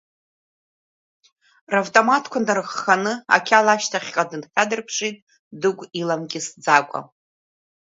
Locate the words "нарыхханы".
2.45-3.13